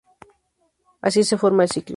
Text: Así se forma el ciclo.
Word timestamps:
Así 0.99 1.23
se 1.23 1.37
forma 1.37 1.61
el 1.65 1.69
ciclo. 1.69 1.89